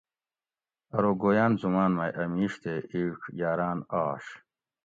[0.95, 4.25] ارو گویاۤن زماۤن مئ اۤ میش تے اِیڄ یاراۤن آش